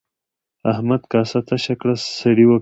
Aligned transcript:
احمد 0.71 1.01
کاسه 1.11 1.39
تشه 1.47 1.73
کړه 1.79 1.95
سړي 2.19 2.45
وکتل. 2.47 2.59